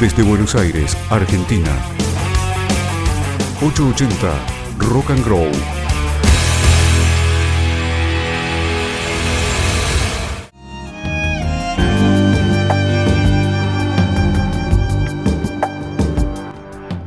[0.00, 1.76] Desde Buenos Aires, Argentina.
[3.60, 5.50] 880 Rock and Grow.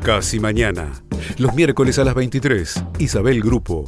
[0.04, 0.92] Casi mañana,
[1.38, 3.86] los miércoles a las 23, Isabel Grupo,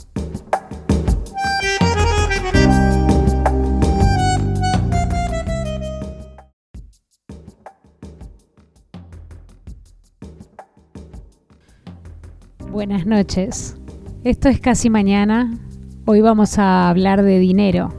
[12.88, 13.76] Buenas noches.
[14.24, 15.58] Esto es casi mañana.
[16.06, 17.92] Hoy vamos a hablar de dinero.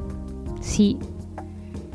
[0.60, 0.96] Sí,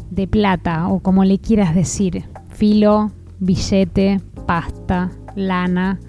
[0.09, 2.25] de plata o como le quieras decir.
[2.49, 6.01] Filo, billete, pasta, lana,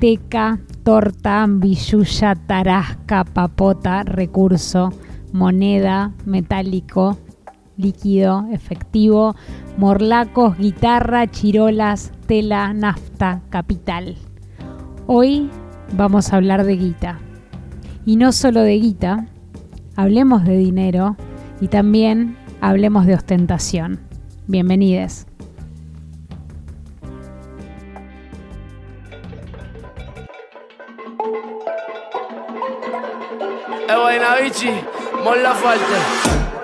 [0.00, 4.88] teca, torta, billulla, tarasca, papota, recurso,
[5.34, 7.18] moneda, metálico,
[7.76, 9.36] líquido, efectivo,
[9.76, 14.16] morlacos, guitarra, chirolas, tela, nafta, capital.
[15.06, 15.50] Hoy
[15.92, 17.18] vamos a hablar de guita.
[18.04, 19.26] Y no solo de guita,
[19.96, 21.16] hablemos de dinero
[21.60, 24.00] y también hablemos de ostentación.
[24.46, 25.26] Bienvenides.
[35.54, 36.61] Fuerte.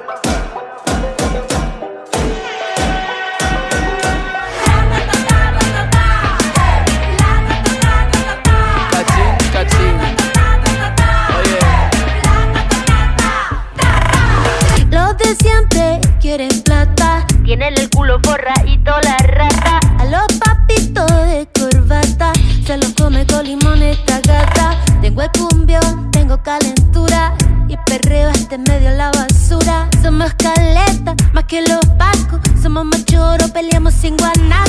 [17.49, 19.81] tienen el culo forradito la rata.
[19.99, 22.31] A los papitos de corbata
[22.67, 24.77] se los come con limón esta gata.
[25.01, 27.35] Tengo el cumbión, tengo calentura
[27.67, 29.89] y perreo este hasta en medio de la basura.
[30.03, 34.68] Somos caletas, más que los pacos, somos machoros, peleamos sin guanaco.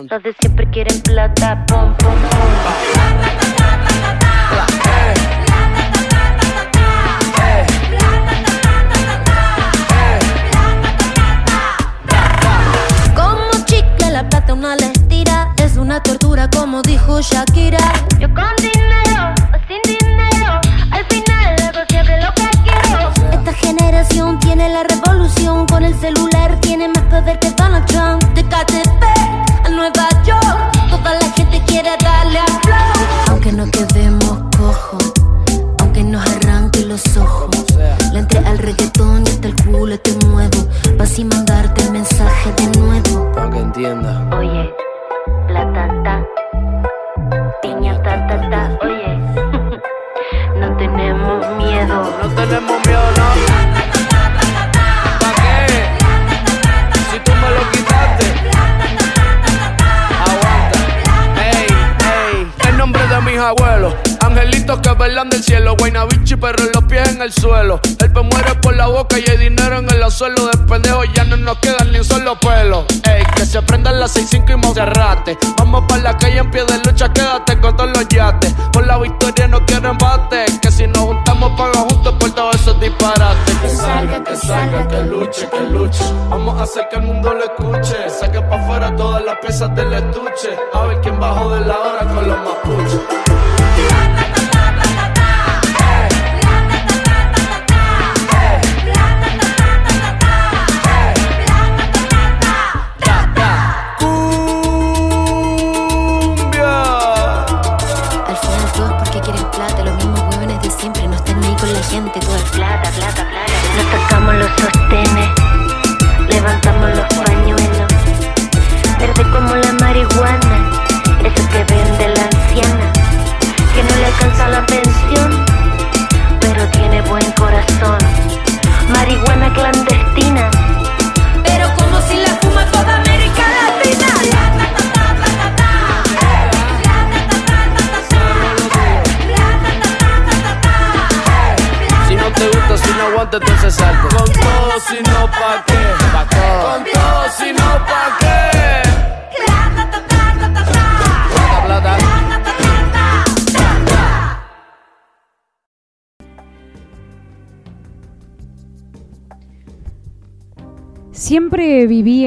[0.00, 2.53] Entonces siempre quieren plata, pum, pum, pum.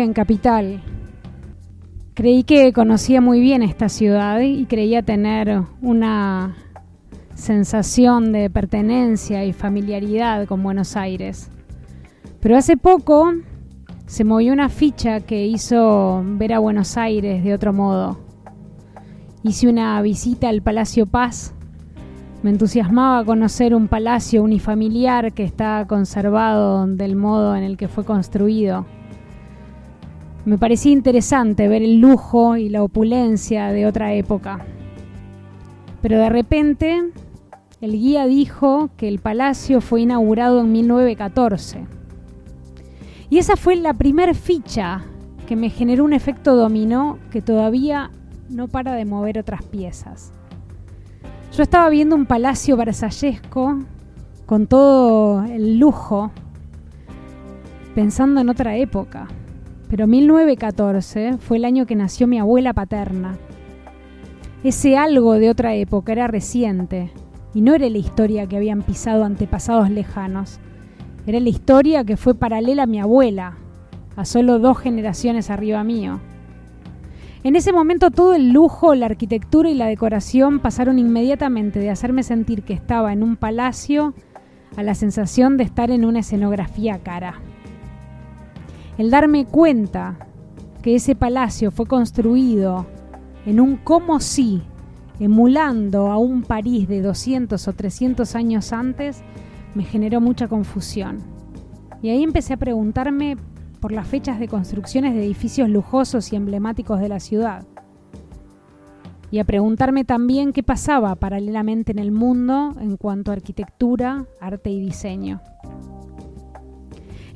[0.07, 0.81] En Capital.
[2.13, 6.55] Creí que conocía muy bien esta ciudad y creía tener una
[7.35, 11.51] sensación de pertenencia y familiaridad con Buenos Aires.
[12.39, 13.33] Pero hace poco
[14.05, 18.17] se movió una ficha que hizo ver a Buenos Aires de otro modo.
[19.43, 21.53] Hice una visita al Palacio Paz.
[22.43, 28.05] Me entusiasmaba conocer un palacio unifamiliar que está conservado del modo en el que fue
[28.05, 28.85] construido.
[30.47, 34.65] Me parecía interesante ver el lujo y la opulencia de otra época.
[36.01, 37.03] Pero de repente
[37.81, 41.85] el guía dijo que el palacio fue inaugurado en 1914
[43.29, 45.03] y esa fue la primer ficha
[45.47, 48.11] que me generó un efecto dominó que todavía
[48.47, 50.31] no para de mover otras piezas.
[51.51, 53.79] Yo estaba viendo un palacio versallesco
[54.45, 56.31] con todo el lujo,
[57.93, 59.27] pensando en otra época.
[59.89, 63.37] Pero 1914 fue el año que nació mi abuela paterna.
[64.63, 67.11] Ese algo de otra época era reciente
[67.53, 70.59] y no era la historia que habían pisado antepasados lejanos,
[71.27, 73.57] era la historia que fue paralela a mi abuela,
[74.15, 76.21] a solo dos generaciones arriba mío.
[77.43, 82.23] En ese momento todo el lujo, la arquitectura y la decoración pasaron inmediatamente de hacerme
[82.23, 84.13] sentir que estaba en un palacio
[84.77, 87.41] a la sensación de estar en una escenografía cara.
[88.97, 90.17] El darme cuenta
[90.81, 92.87] que ese palacio fue construido
[93.45, 94.63] en un como si,
[95.19, 99.23] emulando a un París de 200 o 300 años antes,
[99.75, 101.19] me generó mucha confusión.
[102.01, 103.37] Y ahí empecé a preguntarme
[103.79, 107.65] por las fechas de construcciones de edificios lujosos y emblemáticos de la ciudad.
[109.29, 114.71] Y a preguntarme también qué pasaba paralelamente en el mundo en cuanto a arquitectura, arte
[114.71, 115.41] y diseño.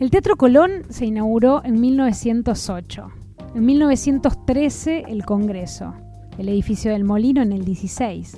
[0.02, 3.12] El Teatro Colón se inauguró en 1908.
[3.54, 5.94] En 1913 el Congreso,
[6.40, 8.36] el edificio del Molino en el 16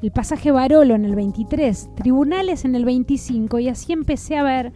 [0.00, 4.72] el pasaje Barolo en el 23, tribunales en el 25 y así empecé a ver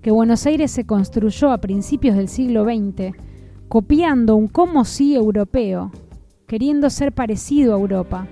[0.00, 3.12] que Buenos Aires se construyó a principios del siglo XX,
[3.68, 5.90] copiando un como sí europeo,
[6.46, 8.28] queriendo ser parecido a Europa,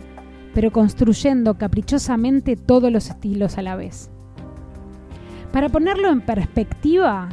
[0.55, 4.11] pero construyendo caprichosamente todos los estilos a la vez.
[5.53, 7.29] Para ponerlo en perspectiva,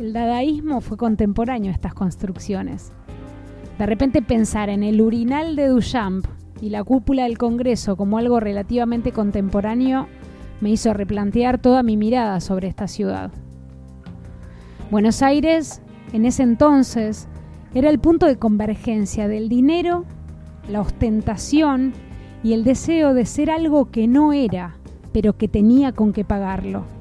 [0.00, 2.90] el dadaísmo fue contemporáneo a estas construcciones.
[3.78, 6.24] De repente pensar en el urinal de Duchamp
[6.62, 10.08] y la cúpula del Congreso como algo relativamente contemporáneo
[10.62, 13.30] me hizo replantear toda mi mirada sobre esta ciudad.
[14.90, 15.82] Buenos Aires,
[16.14, 17.28] en ese entonces,
[17.74, 20.06] era el punto de convergencia del dinero,
[20.70, 21.92] la ostentación
[22.42, 24.76] y el deseo de ser algo que no era,
[25.12, 26.99] pero que tenía con qué pagarlo.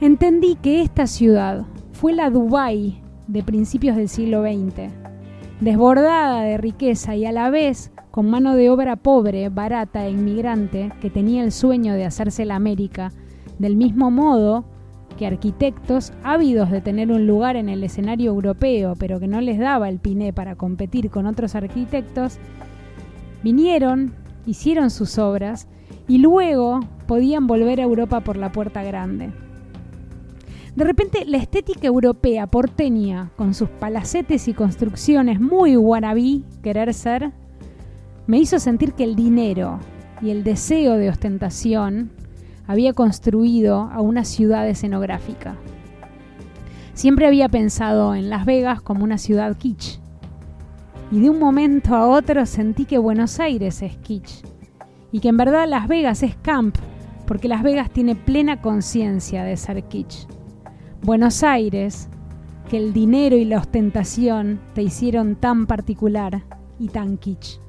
[0.00, 4.92] Entendí que esta ciudad fue la Dubái de principios del siglo XX,
[5.60, 10.92] desbordada de riqueza y a la vez con mano de obra pobre, barata e inmigrante
[11.00, 13.10] que tenía el sueño de hacerse la América,
[13.58, 14.66] del mismo modo
[15.18, 19.58] que arquitectos ávidos de tener un lugar en el escenario europeo, pero que no les
[19.58, 22.38] daba el piné para competir con otros arquitectos,
[23.42, 24.14] vinieron,
[24.46, 25.66] hicieron sus obras
[26.06, 26.78] y luego
[27.08, 29.32] podían volver a Europa por la puerta grande.
[30.78, 37.32] De repente la estética europea porteña, con sus palacetes y construcciones muy guanabí querer ser,
[38.28, 39.80] me hizo sentir que el dinero
[40.22, 42.12] y el deseo de ostentación
[42.68, 45.56] había construido a una ciudad escenográfica.
[46.94, 49.98] Siempre había pensado en Las Vegas como una ciudad kitsch.
[51.10, 54.44] Y de un momento a otro sentí que Buenos Aires es kitsch.
[55.10, 56.76] Y que en verdad Las Vegas es camp,
[57.26, 60.37] porque Las Vegas tiene plena conciencia de ser kitsch.
[61.02, 62.08] Buenos Aires,
[62.68, 66.42] que el dinero y la ostentación te hicieron tan particular
[66.80, 67.60] y tan kitsch.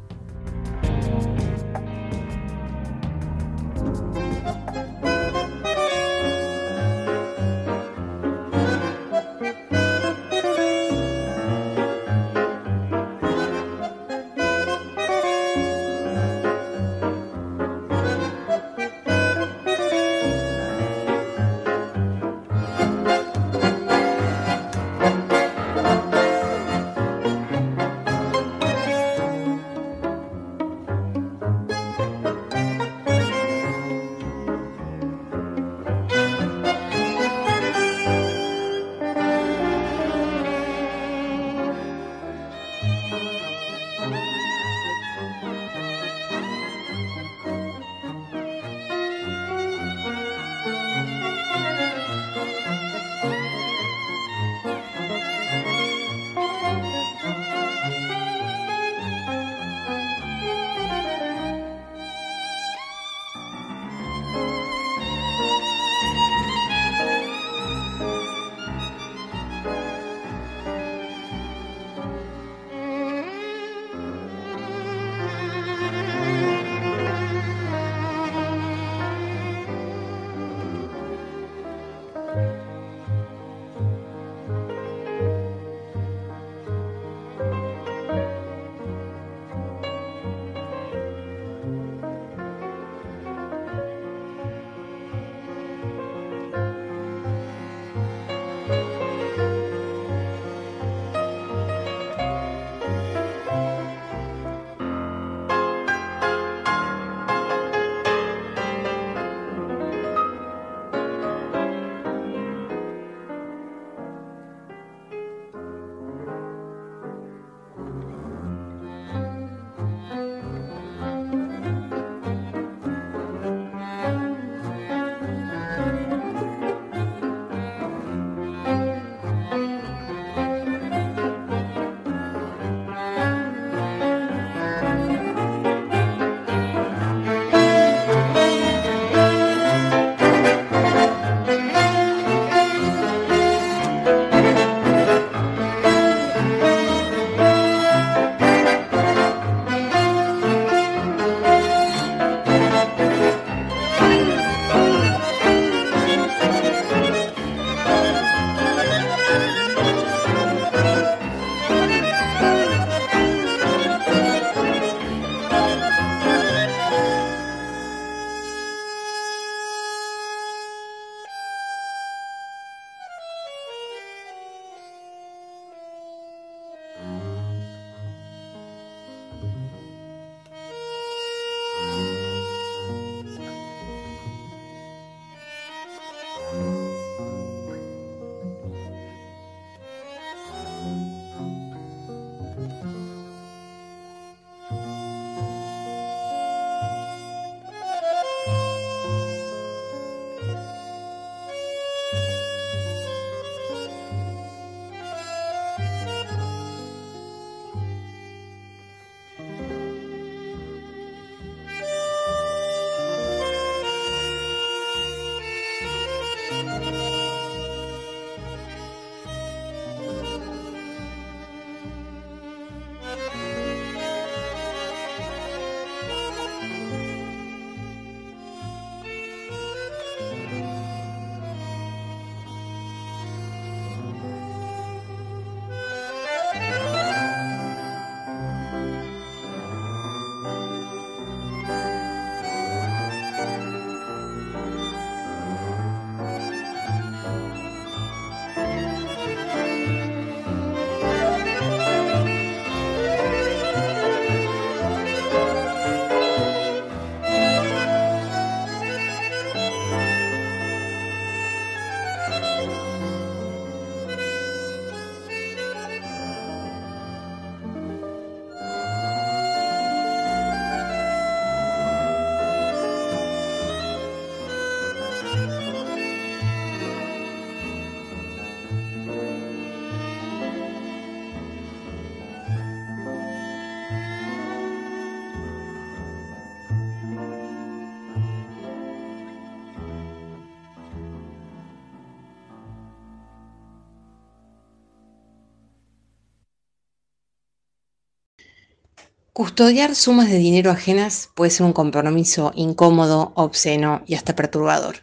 [299.39, 304.97] Custodiar sumas de dinero ajenas puede ser un compromiso incómodo, obsceno y hasta perturbador.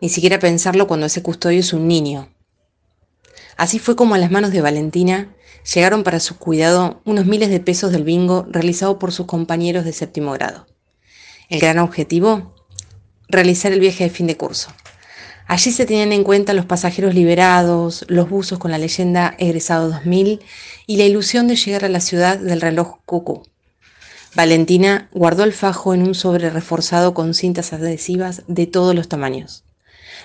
[0.00, 2.32] Ni siquiera pensarlo cuando ese custodio es un niño.
[3.58, 5.36] Así fue como a las manos de Valentina
[5.70, 9.92] llegaron para su cuidado unos miles de pesos del bingo realizado por sus compañeros de
[9.92, 10.66] séptimo grado.
[11.50, 12.54] El gran objetivo,
[13.28, 14.70] realizar el viaje de fin de curso.
[15.46, 20.40] Allí se tenían en cuenta los pasajeros liberados, los buzos con la leyenda Egresado 2000
[20.86, 23.42] y la ilusión de llegar a la ciudad del reloj cucú.
[24.34, 29.64] Valentina guardó el fajo en un sobre reforzado con cintas adhesivas de todos los tamaños.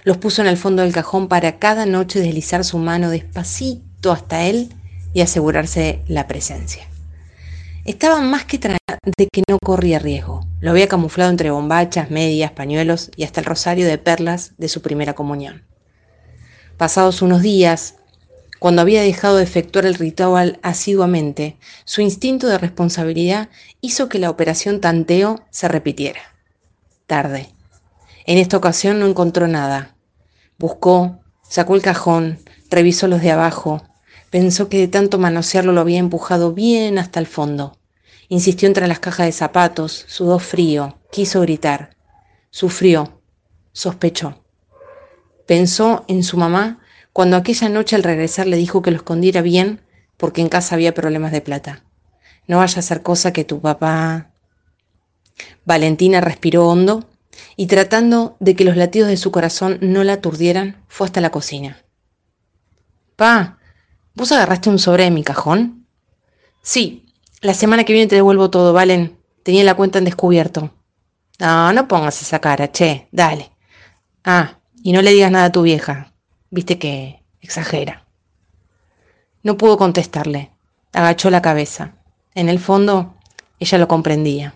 [0.04, 4.46] Los puso en el fondo del cajón para cada noche deslizar su mano despacito hasta
[4.46, 4.74] él
[5.14, 6.88] y asegurarse la presencia.
[7.88, 10.46] Estaba más que tranquila de que no corría riesgo.
[10.60, 14.82] Lo había camuflado entre bombachas, medias, pañuelos y hasta el rosario de perlas de su
[14.82, 15.64] primera comunión.
[16.76, 17.96] Pasados unos días,
[18.60, 23.48] cuando había dejado de efectuar el ritual asiduamente, su instinto de responsabilidad
[23.80, 26.20] hizo que la operación tanteo se repitiera.
[27.06, 27.54] Tarde.
[28.26, 29.96] En esta ocasión no encontró nada.
[30.60, 32.40] Buscó, sacó el cajón,
[32.70, 33.82] revisó los de abajo,
[34.30, 37.78] pensó que de tanto manosearlo lo había empujado bien hasta el fondo.
[38.30, 41.96] Insistió entre las cajas de zapatos, sudó frío, quiso gritar.
[42.50, 43.22] Sufrió,
[43.72, 44.44] sospechó.
[45.46, 46.80] Pensó en su mamá
[47.14, 49.82] cuando aquella noche al regresar le dijo que lo escondiera bien
[50.18, 51.84] porque en casa había problemas de plata.
[52.48, 54.32] No vaya a ser cosa que tu papá...
[55.66, 57.08] Valentina respiró hondo
[57.56, 61.30] y tratando de que los latidos de su corazón no la aturdieran, fue hasta la
[61.30, 61.78] cocina.
[63.16, 63.57] Pa,
[64.18, 65.86] ¿vos agarraste un sobre de mi cajón?
[66.64, 67.06] Sí,
[67.42, 69.16] la semana que viene te devuelvo todo, Valen.
[69.44, 70.72] Tenía la cuenta en descubierto.
[71.40, 73.52] No, no pongas esa cara, che, dale.
[74.26, 76.14] Ah, y no le digas nada a tu vieja,
[76.50, 78.08] Viste que exagera.
[79.44, 80.52] No pudo contestarle.
[80.94, 81.94] Agachó la cabeza.
[82.34, 83.16] En el fondo,
[83.60, 84.56] ella lo comprendía.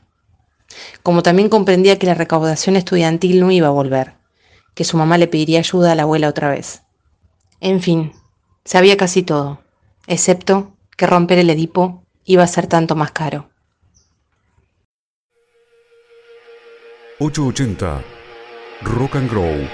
[1.04, 4.16] Como también comprendía que la recaudación estudiantil no iba a volver,
[4.74, 6.82] que su mamá le pediría ayuda a la abuela otra vez.
[7.60, 8.14] En fin,
[8.66, 9.64] sabía casi todo,
[10.08, 13.50] excepto que romper el Edipo iba a ser tanto más caro.
[17.20, 18.02] 880
[18.82, 19.68] Rock and Grow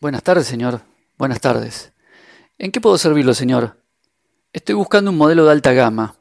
[0.00, 0.82] Buenas tardes, señor.
[1.16, 1.92] Buenas tardes.
[2.58, 3.78] ¿En qué puedo servirlo, señor?
[4.52, 6.16] Estoy buscando un modelo de alta gama.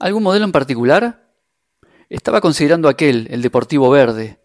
[0.00, 1.32] ¿Algún modelo en particular?
[2.08, 4.39] Estaba considerando aquel, el Deportivo Verde.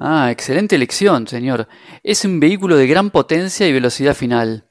[0.00, 1.66] Ah, excelente elección, señor.
[2.04, 4.68] Es un vehículo de gran potencia y velocidad final.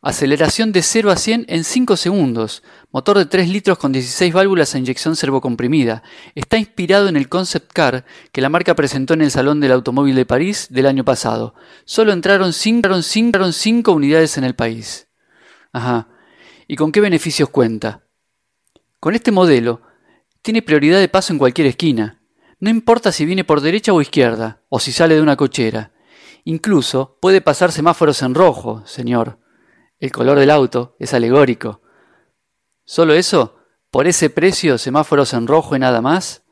[0.00, 2.62] Aceleración de 0 a 100 en 5 segundos.
[2.90, 6.02] Motor de 3 litros con 16 válvulas a inyección servocomprimida.
[6.34, 10.14] Está inspirado en el concept car que la marca presentó en el Salón del Automóvil
[10.14, 11.54] de París del año pasado.
[11.84, 15.08] Solo entraron 5 unidades en el país.
[15.74, 16.08] Ajá.
[16.68, 18.06] ¿Y con qué beneficios cuenta?
[18.98, 19.82] Con este modelo,
[20.40, 22.19] tiene prioridad de paso en cualquier esquina.
[22.60, 25.92] No importa si viene por derecha o izquierda, o si sale de una cochera.
[26.44, 29.38] Incluso puede pasar semáforos en rojo, señor.
[29.98, 31.80] El color del auto es alegórico.
[32.84, 33.56] ¿Solo eso?
[33.90, 36.42] ¿Por ese precio, semáforos en rojo y nada más?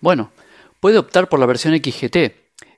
[0.00, 0.32] Bueno,
[0.80, 2.16] puede optar por la versión XGT,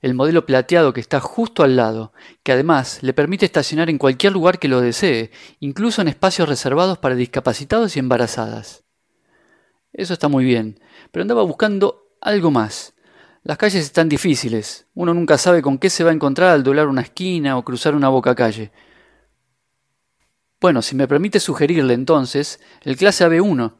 [0.03, 4.33] el modelo plateado que está justo al lado, que además le permite estacionar en cualquier
[4.33, 8.85] lugar que lo desee, incluso en espacios reservados para discapacitados y embarazadas.
[9.93, 10.79] Eso está muy bien,
[11.11, 12.95] pero andaba buscando algo más.
[13.43, 16.89] Las calles están difíciles, uno nunca sabe con qué se va a encontrar al doblar
[16.89, 18.71] una esquina o cruzar una boca calle.
[20.61, 23.77] Bueno, si me permite sugerirle entonces, el clase AB1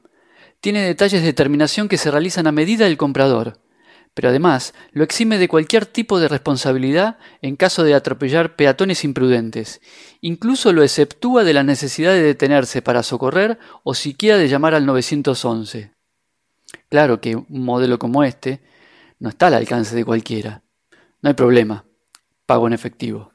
[0.63, 3.61] tiene detalles de terminación que se realizan a medida del comprador,
[4.15, 9.83] pero además lo exime de cualquier tipo de responsabilidad en caso de atropellar peatones imprudentes.
[10.23, 14.87] Incluso lo exceptúa de la necesidad de detenerse para socorrer o siquiera de llamar al
[14.87, 16.00] 911.
[16.91, 18.61] Claro que un modelo como este
[19.21, 20.65] no está al alcance de cualquiera.
[21.23, 21.85] No hay problema.
[22.47, 23.33] Pago en efectivo.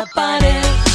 [0.00, 0.89] la pared.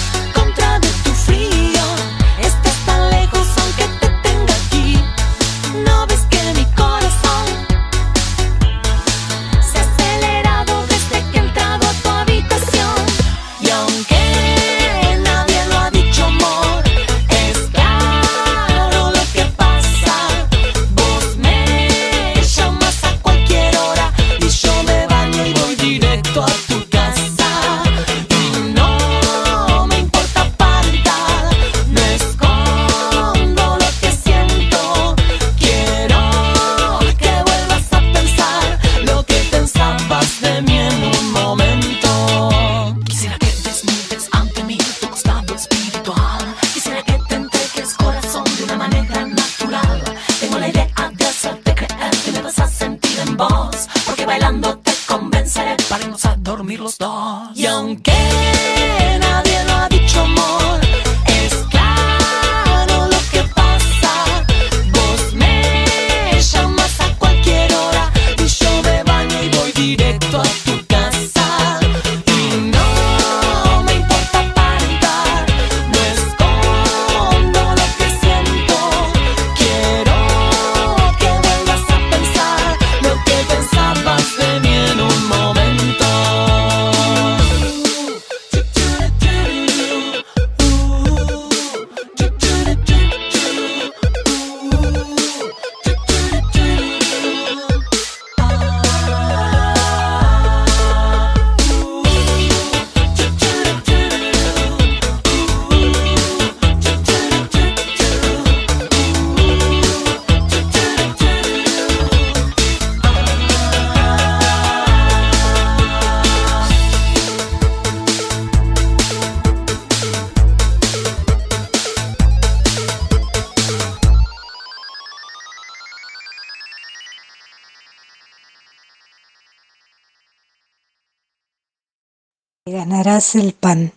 [133.05, 133.93] El pan.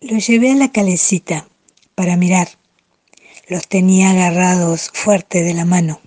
[0.00, 1.46] Lo llevé a la calecita
[1.94, 2.48] para mirar.
[3.46, 6.00] Los tenía agarrados fuerte de la mano.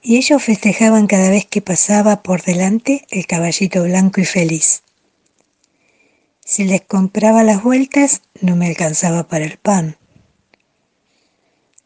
[0.00, 4.82] Y ellos festejaban cada vez que pasaba por delante el caballito blanco y feliz.
[6.42, 9.98] Si les compraba las vueltas, no me alcanzaba para el pan.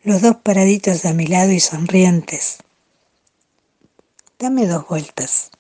[0.04, 2.58] Los dos paraditos a mi lado y sonrientes.
[4.38, 5.50] Dame dos vueltas.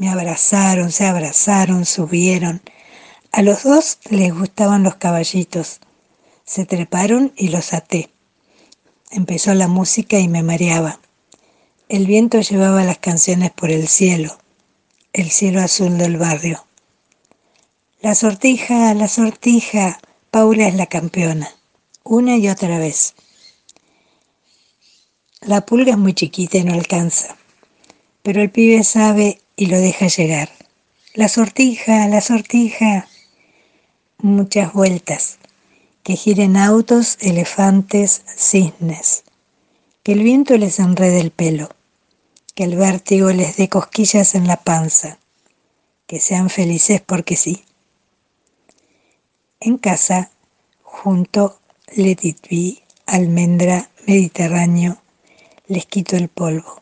[0.00, 2.62] Me abrazaron, se abrazaron, subieron.
[3.32, 5.80] A los dos les gustaban los caballitos.
[6.46, 8.08] Se treparon y los até.
[9.10, 11.00] Empezó la música y me mareaba.
[11.90, 14.38] El viento llevaba las canciones por el cielo,
[15.12, 16.64] el cielo azul del barrio.
[18.00, 21.50] La sortija, la sortija, Paula es la campeona,
[22.04, 23.14] una y otra vez.
[25.42, 27.36] La pulga es muy chiquita y no alcanza,
[28.22, 30.48] pero el pibe sabe y lo deja llegar.
[31.12, 33.06] La sortija, la sortija.
[34.16, 35.36] Muchas vueltas.
[36.02, 39.22] Que giren autos, elefantes, cisnes.
[40.02, 41.68] Que el viento les enrede el pelo.
[42.54, 45.18] Que el vértigo les dé cosquillas en la panza.
[46.06, 47.62] Que sean felices porque sí.
[49.60, 50.30] En casa,
[50.80, 51.60] junto
[51.94, 55.02] Let It Be, almendra, mediterráneo,
[55.66, 56.79] les quito el polvo.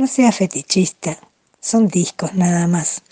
[0.00, 1.18] No seas fetichista,
[1.60, 3.02] son discos nada más.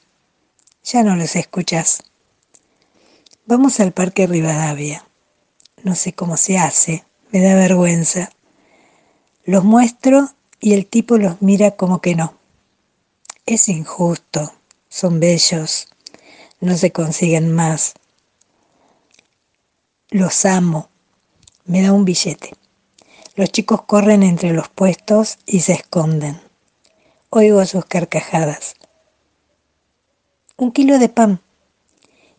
[0.82, 2.02] Ya no los escuchas.
[3.44, 5.04] Vamos al Parque Rivadavia.
[5.82, 8.30] No sé cómo se hace, me da vergüenza.
[9.44, 12.38] Los muestro y el tipo los mira como que no.
[13.44, 14.54] Es injusto,
[14.88, 15.88] son bellos,
[16.60, 17.92] no se consiguen más.
[20.08, 20.88] Los amo.
[21.66, 22.54] Me da un billete.
[23.34, 26.47] Los chicos corren entre los puestos y se esconden.
[27.30, 28.74] Oigo sus carcajadas.
[30.56, 31.40] Un kilo de pan.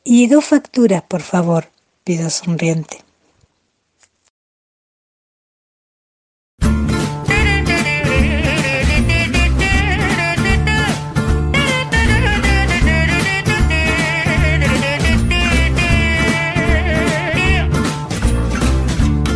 [0.04, 1.70] Y dos facturas, por favor,
[2.04, 3.04] pido sonriente.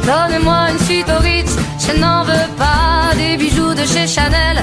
[0.05, 4.62] Donnez-moi une suite au Ritz, je n'en veux pas des bijoux de chez Chanel,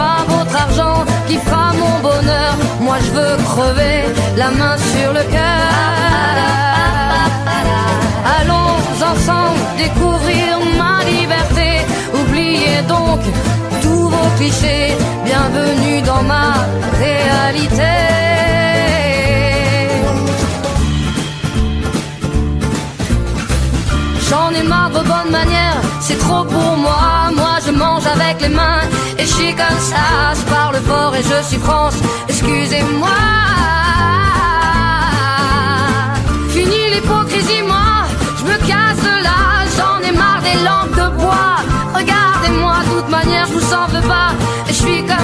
[0.00, 2.52] pas votre argent qui fera mon bonheur.
[2.80, 3.98] Moi je veux crever
[4.36, 5.70] la main sur le cœur.
[8.38, 8.74] Allons
[9.12, 11.68] ensemble découvrir ma liberté.
[12.20, 13.20] Oubliez donc
[13.82, 14.94] tous vos clichés.
[15.24, 16.48] Bienvenue dans ma
[17.04, 17.92] réalité.
[24.28, 27.30] J'en ai marre de bonnes manières, c'est trop pour moi.
[27.36, 27.53] Moi
[27.94, 28.82] mange avec les mains
[29.18, 30.06] et je suis comme ça.
[30.38, 33.20] Je parle fort et je suis France, excusez-moi.
[36.54, 37.90] Fini l'hypocrisie, moi,
[38.38, 39.40] je me casse de là.
[39.76, 41.56] J'en ai marre des lampes de bois.
[41.98, 44.30] Regardez-moi tout toute manière, je vous en veux pas.
[44.68, 45.23] Et je suis comme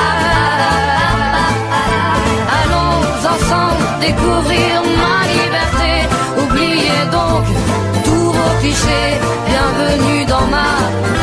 [4.01, 5.93] Découvrir ma liberté.
[6.43, 7.45] Oubliez donc
[8.03, 9.13] tous vos clichés.
[9.47, 10.71] Bienvenue dans ma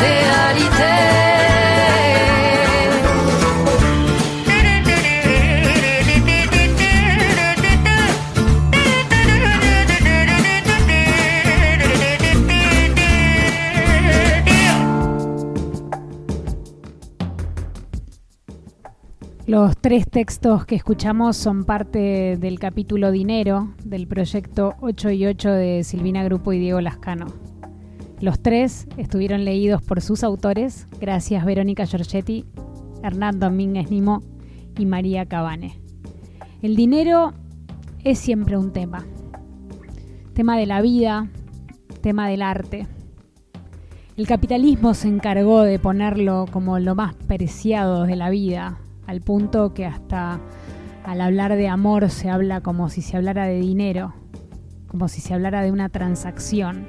[0.03, 1.28] réalité.
[19.49, 25.51] Los tres textos que escuchamos son parte del capítulo Dinero del proyecto 8 y 8
[25.51, 27.25] de Silvina Grupo y Diego Lascano.
[28.21, 32.45] Los tres estuvieron leídos por sus autores, gracias Verónica Giorgetti,
[33.01, 34.21] Hernán Domínguez Nimo
[34.77, 35.81] y María Cabane.
[36.61, 37.33] El dinero
[38.03, 39.03] es siempre un tema.
[40.35, 41.27] Tema de la vida,
[42.03, 42.85] tema del arte.
[44.15, 48.77] El capitalismo se encargó de ponerlo como lo más preciado de la vida,
[49.09, 50.39] al punto que hasta
[51.03, 54.13] al hablar de amor se habla como si se hablara de dinero,
[54.87, 56.87] como si se hablara de una transacción.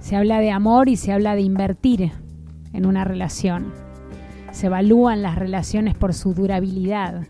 [0.00, 2.10] Se habla de amor y se habla de invertir
[2.72, 3.72] en una relación.
[4.50, 7.28] Se evalúan las relaciones por su durabilidad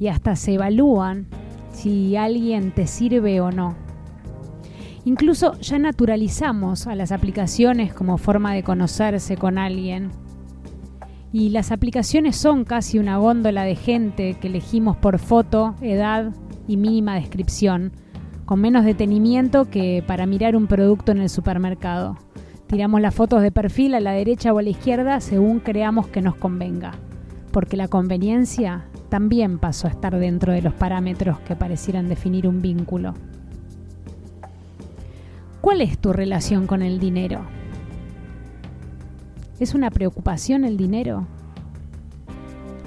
[0.00, 1.26] y hasta se evalúan
[1.72, 3.76] si alguien te sirve o no.
[5.04, 10.21] Incluso ya naturalizamos a las aplicaciones como forma de conocerse con alguien
[11.32, 16.32] y las aplicaciones son casi una góndola de gente que elegimos por foto, edad
[16.68, 17.92] y mínima descripción,
[18.44, 22.18] con menos detenimiento que para mirar un producto en el supermercado.
[22.66, 26.20] Tiramos las fotos de perfil a la derecha o a la izquierda según creamos que
[26.20, 26.92] nos convenga,
[27.50, 32.60] porque la conveniencia también pasó a estar dentro de los parámetros que parecieran definir un
[32.60, 33.14] vínculo.
[35.62, 37.61] ¿Cuál es tu relación con el dinero?
[39.60, 41.26] ¿Es una preocupación el dinero?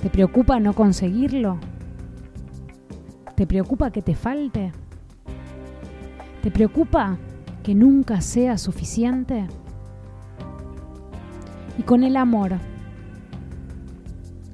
[0.02, 1.58] ¿Te preocupa no conseguirlo?
[3.36, 4.72] ¿Te preocupa que te falte?
[6.42, 7.18] ¿Te preocupa
[7.64, 9.48] que nunca sea suficiente?
[11.78, 12.54] Y con el amor,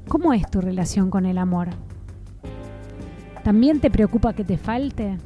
[0.08, 1.70] ¿cómo es tu relación con el amor?
[3.44, 5.18] ¿También te preocupa que te falte?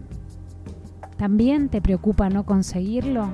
[1.17, 3.27] ¿También te preocupa no conseguirlo?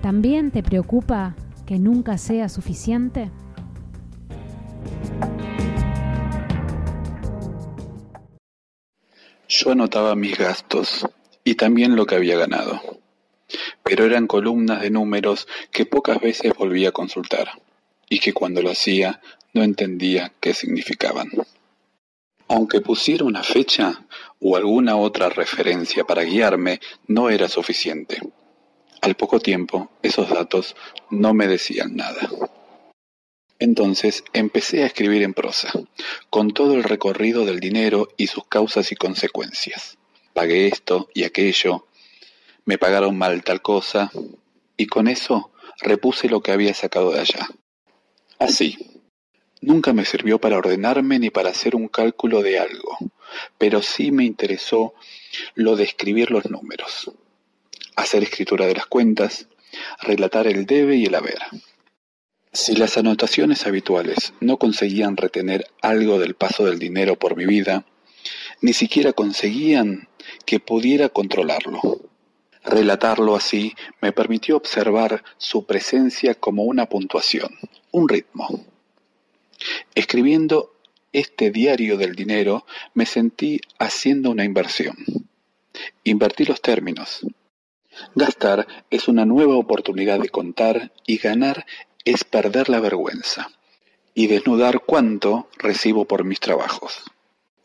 [0.00, 1.34] ¿También te preocupa
[1.66, 3.30] que nunca sea suficiente?
[9.48, 11.06] Yo anotaba mis gastos
[11.44, 12.80] y también lo que había ganado,
[13.82, 17.50] pero eran columnas de números que pocas veces volvía a consultar
[18.08, 19.20] y que cuando lo hacía
[19.52, 21.30] no entendía qué significaban.
[22.48, 24.04] Aunque pusiera una fecha
[24.40, 28.20] o alguna otra referencia para guiarme, no era suficiente.
[29.06, 30.74] Al poco tiempo, esos datos
[31.10, 32.28] no me decían nada.
[33.60, 35.70] Entonces empecé a escribir en prosa,
[36.28, 39.96] con todo el recorrido del dinero y sus causas y consecuencias.
[40.32, 41.86] Pagué esto y aquello,
[42.64, 44.10] me pagaron mal tal cosa,
[44.76, 47.48] y con eso repuse lo que había sacado de allá.
[48.40, 48.76] Así.
[49.60, 52.98] Nunca me sirvió para ordenarme ni para hacer un cálculo de algo,
[53.56, 54.94] pero sí me interesó
[55.54, 57.12] lo de escribir los números.
[57.96, 59.48] Hacer escritura de las cuentas,
[60.00, 61.38] relatar el debe y el haber.
[62.52, 67.84] Si las anotaciones habituales no conseguían retener algo del paso del dinero por mi vida,
[68.60, 70.08] ni siquiera conseguían
[70.44, 71.80] que pudiera controlarlo.
[72.64, 77.50] Relatarlo así me permitió observar su presencia como una puntuación,
[77.92, 78.64] un ritmo.
[79.94, 80.74] Escribiendo
[81.12, 84.96] este diario del dinero me sentí haciendo una inversión.
[86.04, 87.24] Invertí los términos.
[88.14, 91.66] Gastar es una nueva oportunidad de contar y ganar
[92.04, 93.50] es perder la vergüenza
[94.14, 97.02] y desnudar cuánto recibo por mis trabajos.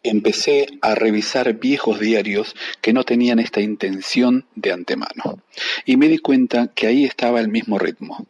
[0.03, 5.43] Empecé a revisar viejos diarios que no tenían esta intención de antemano
[5.85, 8.25] y me di cuenta que ahí estaba el mismo ritmo,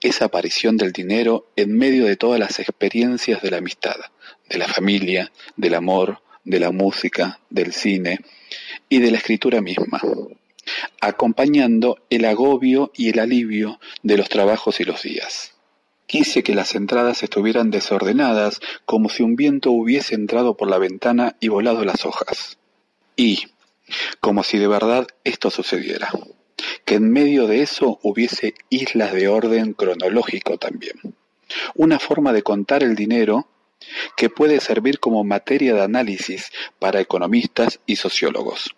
[0.00, 3.96] esa aparición del dinero en medio de todas las experiencias de la amistad,
[4.48, 8.20] de la familia, del amor, de la música, del cine
[8.88, 10.00] y de la escritura misma,
[11.00, 15.54] acompañando el agobio y el alivio de los trabajos y los días.
[16.06, 21.36] Quise que las entradas estuvieran desordenadas, como si un viento hubiese entrado por la ventana
[21.38, 22.58] y volado las hojas.
[23.14, 23.48] Y,
[24.20, 26.10] como si de verdad esto sucediera,
[26.84, 30.96] que en medio de eso hubiese islas de orden cronológico también.
[31.74, 33.48] Una forma de contar el dinero
[34.16, 38.74] que puede servir como materia de análisis para economistas y sociólogos.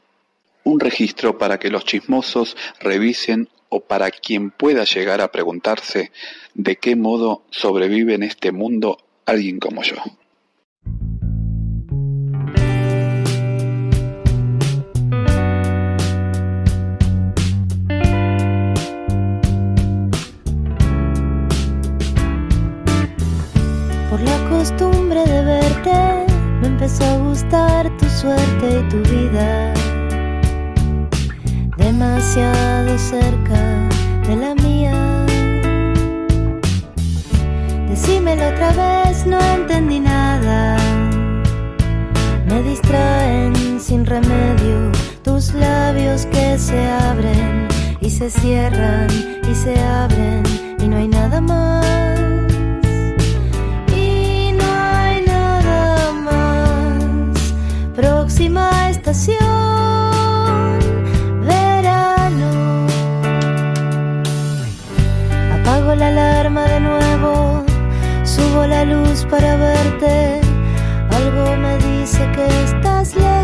[0.70, 6.12] Un registro para que los chismosos revisen o para quien pueda llegar a preguntarse
[6.54, 9.96] de qué modo sobrevive en este mundo alguien como yo.
[24.08, 26.30] Por la costumbre de verte,
[26.60, 29.09] me empezó a gustar tu suerte y tu
[32.32, 33.88] Demasiado cerca
[34.24, 35.26] de la mía.
[37.88, 40.76] Decímelo otra vez, no entendí nada.
[42.46, 44.92] Me distraen sin remedio
[45.24, 47.66] tus labios que se abren
[48.00, 49.08] y se cierran
[49.50, 50.44] y se abren
[50.78, 51.84] y no hay nada más.
[53.92, 57.54] Y no hay nada más.
[57.96, 59.69] Próxima estación,
[66.00, 67.62] la alarma de nuevo,
[68.24, 70.40] subo la luz para verte.
[71.10, 73.39] Algo me dice que estás lejos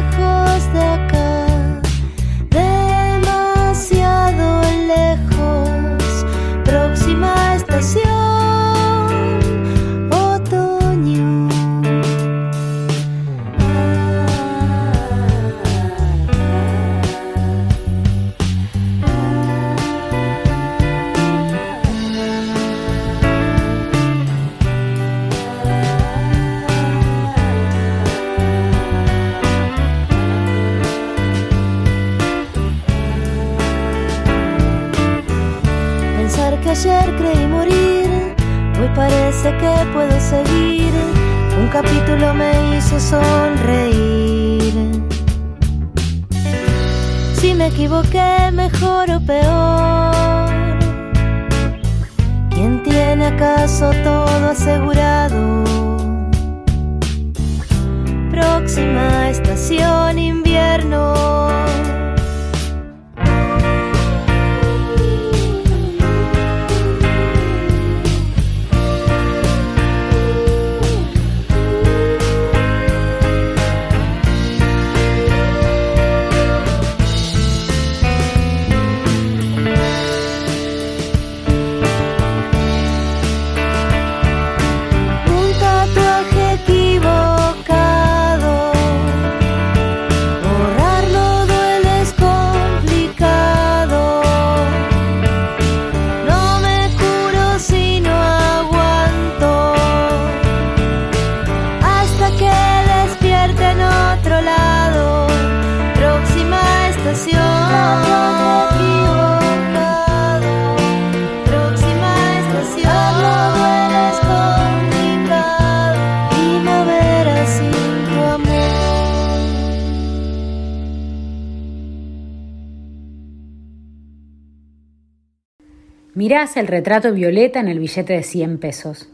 [126.54, 129.08] El retrato violeta en el billete de 100 pesos.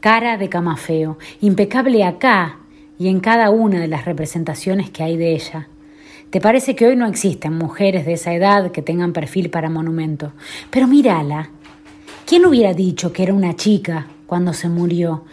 [0.00, 2.58] Cara de camafeo, impecable acá
[2.98, 5.68] y en cada una de las representaciones que hay de ella.
[6.30, 10.32] Te parece que hoy no existen mujeres de esa edad que tengan perfil para monumento.
[10.68, 11.50] Pero mírala.
[12.26, 15.24] ¿Quién hubiera dicho que era una chica cuando se murió?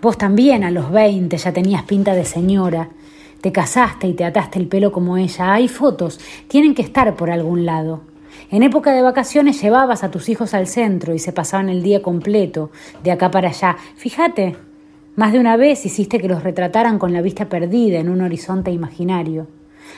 [0.00, 2.90] Vos también a los 20 ya tenías pinta de señora.
[3.40, 5.52] Te casaste y te ataste el pelo como ella.
[5.52, 6.20] Hay fotos.
[6.46, 8.02] Tienen que estar por algún lado.
[8.50, 12.02] En época de vacaciones llevabas a tus hijos al centro y se pasaban el día
[12.02, 12.70] completo,
[13.02, 13.76] de acá para allá.
[13.96, 14.56] Fíjate,
[15.16, 18.70] más de una vez hiciste que los retrataran con la vista perdida en un horizonte
[18.70, 19.46] imaginario.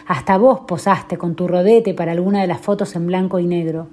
[0.06, 3.88] Hasta vos posaste con tu rodete para alguna de las fotos en blanco y negro.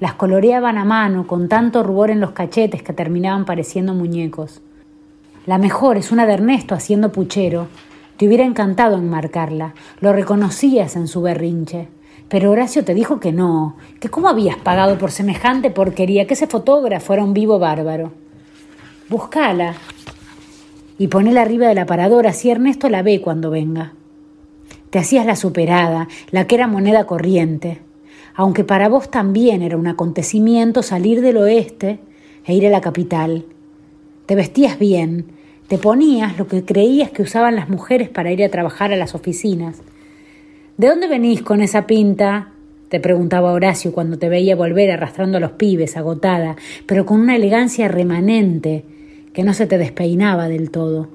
[0.00, 4.62] Las coloreaban a mano con tanto rubor en los cachetes que terminaban pareciendo muñecos.
[5.44, 7.68] La mejor es una de Ernesto haciendo puchero.
[8.16, 9.74] Te hubiera encantado enmarcarla.
[10.00, 11.88] Lo reconocías en su berrinche.
[12.28, 16.46] Pero Horacio te dijo que no, que cómo habías pagado por semejante porquería, que ese
[16.46, 18.12] fotógrafo era un vivo bárbaro.
[19.08, 19.74] Buscala
[20.98, 23.94] y ponela arriba del aparador, así Ernesto la ve cuando venga.
[24.90, 27.80] Te hacías la superada, la que era moneda corriente,
[28.34, 32.00] aunque para vos también era un acontecimiento salir del oeste
[32.44, 33.46] e ir a la capital.
[34.26, 35.26] Te vestías bien,
[35.68, 39.14] te ponías lo que creías que usaban las mujeres para ir a trabajar a las
[39.14, 39.82] oficinas.
[40.78, 42.52] ¿De dónde venís con esa pinta?
[42.88, 46.54] te preguntaba Horacio cuando te veía volver arrastrando a los pibes, agotada,
[46.86, 48.84] pero con una elegancia remanente
[49.32, 51.08] que no se te despeinaba del todo.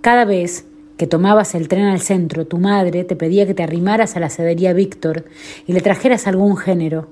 [0.00, 0.64] Cada vez
[0.96, 4.30] que tomabas el tren al centro, tu madre te pedía que te arrimaras a la
[4.30, 5.26] cedería Víctor
[5.66, 7.08] y le trajeras algún género.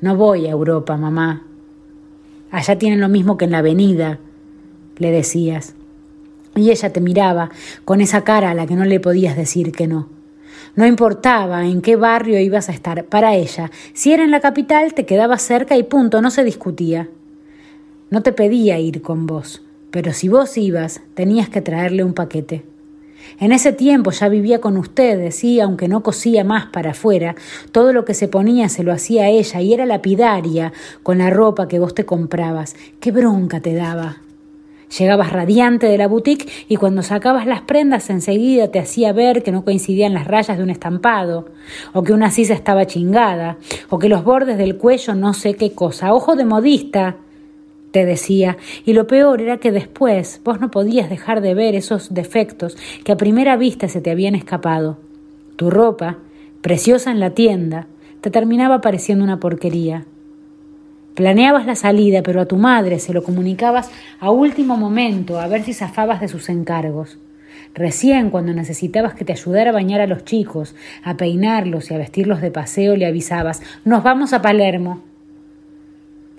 [0.00, 1.44] No voy a Europa, mamá.
[2.52, 4.20] Allá tienen lo mismo que en la avenida,
[4.98, 5.74] le decías.
[6.54, 7.50] Y ella te miraba
[7.84, 10.21] con esa cara a la que no le podías decir que no.
[10.74, 14.94] No importaba en qué barrio ibas a estar, para ella, si era en la capital
[14.94, 17.10] te quedabas cerca y punto, no se discutía.
[18.08, 22.64] No te pedía ir con vos, pero si vos ibas, tenías que traerle un paquete.
[23.38, 27.34] En ese tiempo ya vivía con ustedes y, aunque no cosía más para afuera,
[27.70, 31.68] todo lo que se ponía se lo hacía ella y era lapidaria con la ropa
[31.68, 32.76] que vos te comprabas.
[32.98, 34.22] ¡Qué bronca te daba!
[34.98, 39.52] Llegabas radiante de la boutique y cuando sacabas las prendas enseguida te hacía ver que
[39.52, 41.46] no coincidían las rayas de un estampado,
[41.94, 43.56] o que una sisa estaba chingada,
[43.88, 46.12] o que los bordes del cuello no sé qué cosa.
[46.12, 47.16] Ojo de modista,
[47.90, 52.12] te decía, y lo peor era que después vos no podías dejar de ver esos
[52.12, 54.98] defectos que a primera vista se te habían escapado.
[55.56, 56.18] Tu ropa,
[56.60, 57.86] preciosa en la tienda,
[58.20, 60.04] te terminaba pareciendo una porquería.
[61.14, 65.62] Planeabas la salida, pero a tu madre se lo comunicabas a último momento, a ver
[65.62, 67.18] si zafabas de sus encargos.
[67.74, 71.98] Recién cuando necesitabas que te ayudara a bañar a los chicos, a peinarlos y a
[71.98, 75.02] vestirlos de paseo, le avisabas Nos vamos a Palermo.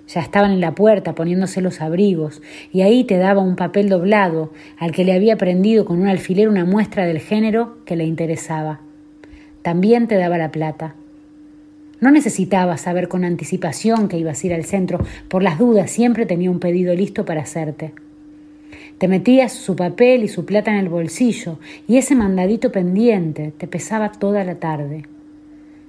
[0.08, 4.52] Ya estaban en la puerta poniéndose los abrigos, y ahí te daba un papel doblado,
[4.76, 8.80] al que le había prendido con un alfiler una muestra del género que le interesaba.
[9.62, 10.94] También te daba la plata.
[12.00, 16.26] No necesitaba saber con anticipación que ibas a ir al centro, por las dudas siempre
[16.26, 17.92] tenía un pedido listo para hacerte.
[18.98, 23.66] Te metías su papel y su plata en el bolsillo y ese mandadito pendiente te
[23.66, 25.04] pesaba toda la tarde.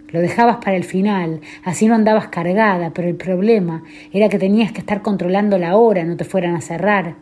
[0.10, 4.72] Lo dejabas para el final, así no andabas cargada, pero el problema era que tenías
[4.72, 7.16] que estar controlando la hora, no te fueran a cerrar.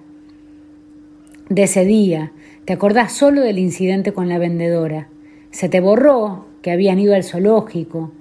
[1.50, 2.32] De ese día,
[2.66, 5.08] te acordás solo del incidente con la vendedora.
[5.52, 8.12] Se te borró que habían ido al zoológico,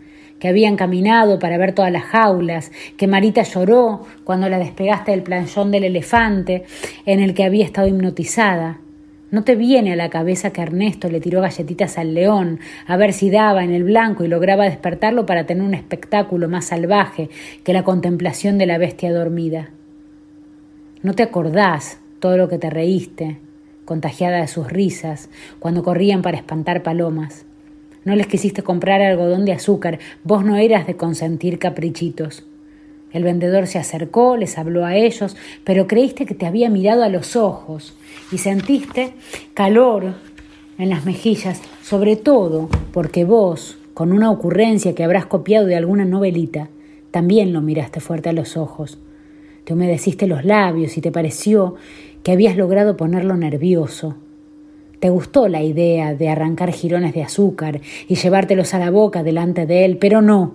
[0.43, 5.23] que habían caminado para ver todas las jaulas, que Marita lloró cuando la despegaste del
[5.23, 6.65] planchón del elefante
[7.07, 8.81] en el que había estado hipnotizada.
[9.31, 13.13] ¿No te viene a la cabeza que Ernesto le tiró galletitas al león a ver
[13.13, 17.31] si daba en el blanco y lograba despertarlo para tener un espectáculo más salvaje
[17.63, 19.71] que la contemplación de la bestia dormida?
[21.03, 23.39] ¿No te acordás todo lo que te reíste,
[23.85, 25.31] contagiada de sus risas,
[25.61, 27.47] cuando corrían para espantar palomas?
[28.05, 32.45] No les quisiste comprar algodón de azúcar, vos no eras de consentir caprichitos.
[33.13, 37.09] El vendedor se acercó, les habló a ellos, pero creíste que te había mirado a
[37.09, 37.95] los ojos
[38.33, 39.13] y sentiste
[39.55, 40.15] calor
[40.79, 46.05] en las mejillas, sobre todo porque vos, con una ocurrencia que habrás copiado de alguna
[46.05, 46.69] novelita,
[47.11, 48.99] también lo miraste fuerte a los ojos.
[49.65, 51.77] Te humedeciste los labios y te pareció
[52.23, 54.17] que habías logrado ponerlo nervioso.
[55.03, 59.67] Te gustó la idea de arrancar jirones de azúcar y llevártelos a la boca delante
[59.67, 60.55] de él, pero no.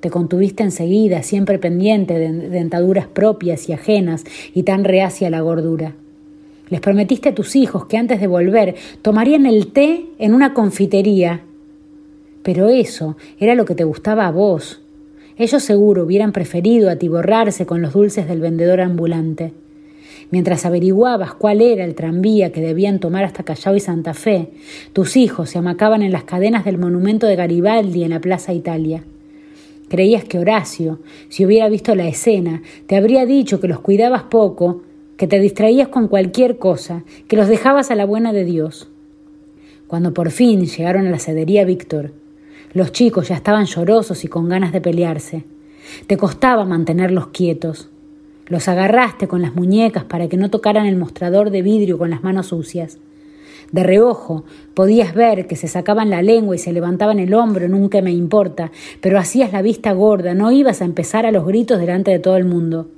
[0.00, 5.94] Te contuviste enseguida, siempre pendiente de dentaduras propias y ajenas y tan reacia la gordura.
[6.68, 11.40] Les prometiste a tus hijos que antes de volver tomarían el té en una confitería.
[12.42, 14.82] Pero eso era lo que te gustaba a vos.
[15.38, 19.54] Ellos seguro hubieran preferido atiborrarse con los dulces del vendedor ambulante.
[20.34, 24.50] Mientras averiguabas cuál era el tranvía que debían tomar hasta Callao y Santa Fe,
[24.92, 29.04] tus hijos se amacaban en las cadenas del monumento de Garibaldi en la Plaza Italia.
[29.88, 34.82] Creías que Horacio, si hubiera visto la escena, te habría dicho que los cuidabas poco,
[35.16, 38.88] que te distraías con cualquier cosa, que los dejabas a la buena de Dios.
[39.86, 42.10] Cuando por fin llegaron a la cedería Víctor,
[42.72, 45.44] los chicos ya estaban llorosos y con ganas de pelearse.
[46.08, 47.88] Te costaba mantenerlos quietos.
[48.46, 52.22] Los agarraste con las muñecas para que no tocaran el mostrador de vidrio con las
[52.22, 52.98] manos sucias.
[53.72, 58.02] De reojo podías ver que se sacaban la lengua y se levantaban el hombro, nunca
[58.02, 58.70] me importa,
[59.00, 62.36] pero hacías la vista gorda, no ibas a empezar a los gritos delante de todo
[62.36, 62.88] el mundo.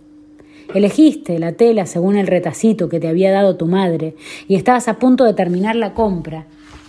[0.74, 4.16] Elegiste la tela según el retacito que te había dado tu madre
[4.48, 6.46] y estabas a punto de terminar la compra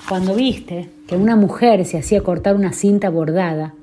[0.10, 3.76] cuando viste que una mujer se hacía cortar una cinta bordada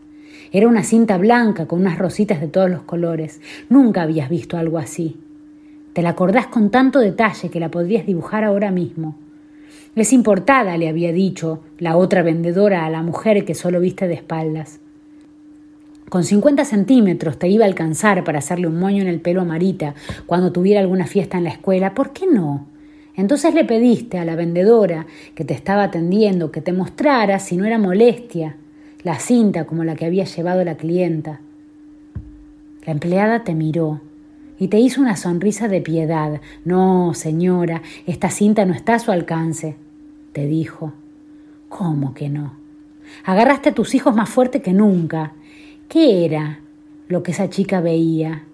[0.54, 3.40] era una cinta blanca con unas rositas de todos los colores.
[3.68, 5.16] Nunca habías visto algo así.
[5.94, 9.16] Te la acordás con tanto detalle que la podrías dibujar ahora mismo.
[9.96, 14.14] Es importada, le había dicho la otra vendedora a la mujer que solo viste de
[14.14, 14.78] espaldas.
[16.08, 19.44] Con 50 centímetros te iba a alcanzar para hacerle un moño en el pelo a
[19.44, 21.94] Marita cuando tuviera alguna fiesta en la escuela.
[21.94, 22.68] ¿Por qué no?
[23.16, 27.64] Entonces le pediste a la vendedora que te estaba atendiendo que te mostrara si no
[27.64, 28.56] era molestia
[29.04, 31.40] la cinta como la que había llevado la clienta.
[32.86, 34.00] La empleada te miró
[34.58, 36.40] y te hizo una sonrisa de piedad.
[36.64, 39.76] No, señora, esta cinta no está a su alcance,
[40.32, 40.92] te dijo.
[41.68, 42.54] ¿Cómo que no?
[43.24, 45.32] Agarraste a tus hijos más fuerte que nunca.
[45.88, 46.60] ¿Qué era
[47.08, 48.44] lo que esa chica veía?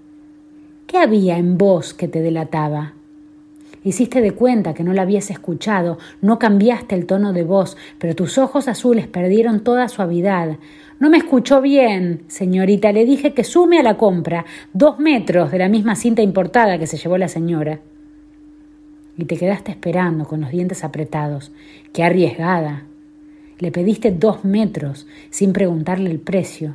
[0.86, 2.94] ¿Qué había en vos que te delataba?
[3.82, 8.14] Hiciste de cuenta que no la habías escuchado, no cambiaste el tono de voz, pero
[8.14, 10.58] tus ojos azules perdieron toda suavidad.
[10.98, 12.92] No me escuchó bien, señorita.
[12.92, 16.86] Le dije que sume a la compra dos metros de la misma cinta importada que
[16.86, 17.80] se llevó la señora.
[19.16, 21.50] Y te quedaste esperando con los dientes apretados.
[21.94, 22.84] Qué arriesgada.
[23.58, 26.74] Le pediste dos metros sin preguntarle el precio.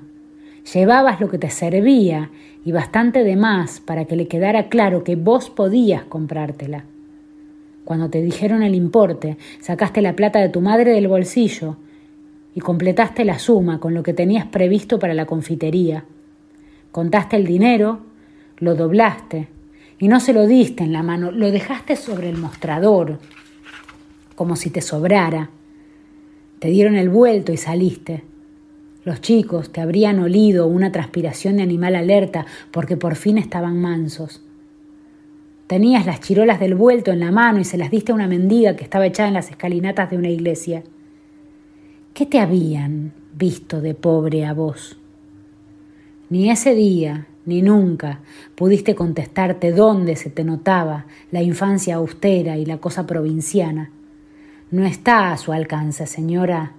[0.74, 2.32] Llevabas lo que te servía
[2.64, 6.86] y bastante de más para que le quedara claro que vos podías comprártela.
[7.86, 11.78] Cuando te dijeron el importe, sacaste la plata de tu madre del bolsillo
[12.56, 16.04] y completaste la suma con lo que tenías previsto para la confitería.
[16.92, 18.00] Contaste el dinero,
[18.58, 19.50] lo doblaste
[20.00, 23.20] y no se lo diste en la mano, lo dejaste sobre el mostrador,
[24.36, 25.52] como si te sobrara.
[26.60, 28.24] Te dieron el vuelto y saliste.
[29.04, 34.45] Los chicos te habrían olido una transpiración de animal alerta porque por fin estaban mansos.
[35.68, 38.76] Tenías las chirolas del vuelto en la mano y se las diste a una mendiga
[38.76, 40.84] que estaba echada en las escalinatas de una iglesia.
[42.14, 44.98] ¿Qué te habían visto de pobre a vos?
[46.30, 48.20] Ni ese día, ni nunca
[48.54, 53.90] pudiste contestarte dónde se te notaba la infancia austera y la cosa provinciana.
[54.70, 56.74] No está a su alcance, señora.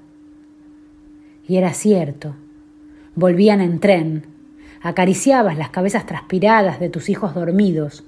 [1.48, 2.36] Y era cierto.
[3.16, 4.26] Volvían en tren.
[4.80, 8.04] Acariciabas las cabezas transpiradas de tus hijos dormidos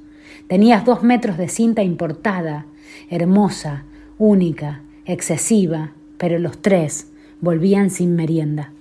[0.47, 2.67] Tenías dos metros de cinta importada,
[3.11, 3.85] hermosa,
[4.19, 7.09] única, excesiva, pero los tres
[7.41, 8.73] volvían sin merienda.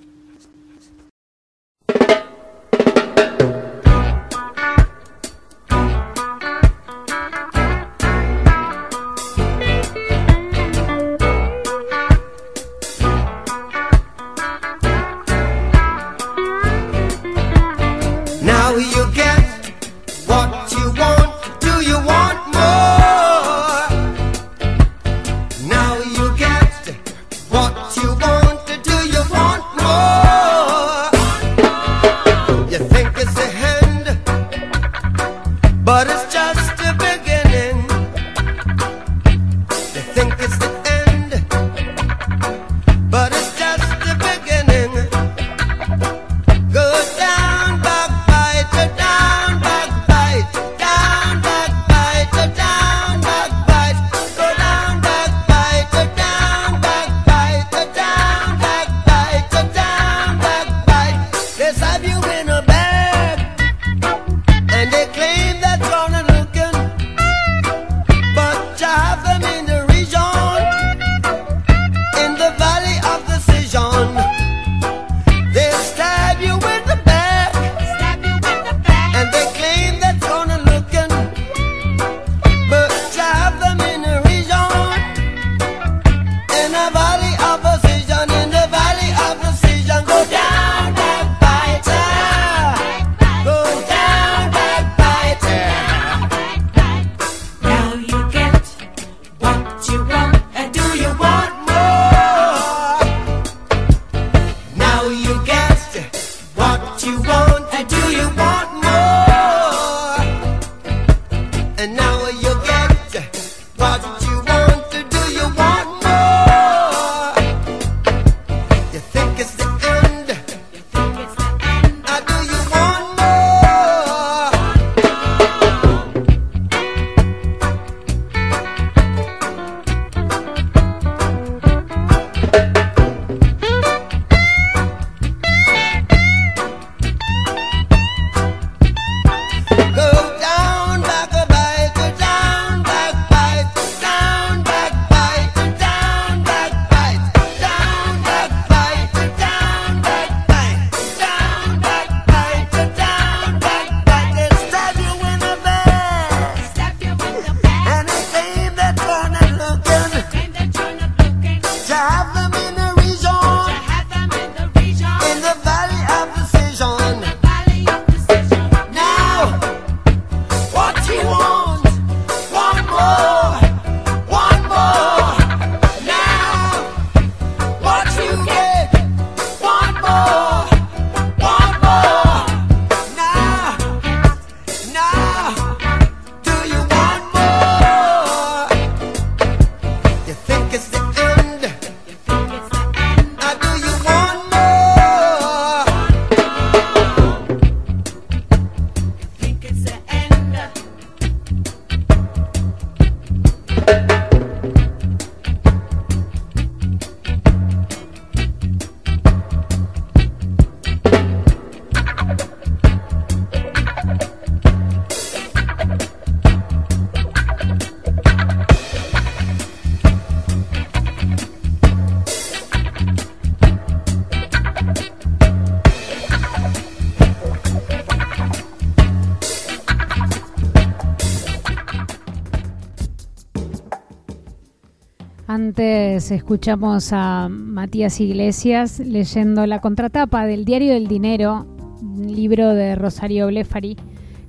[235.67, 241.67] Antes escuchamos a Matías Iglesias leyendo la contratapa del Diario del Dinero,
[242.01, 243.97] un libro de Rosario Blefari,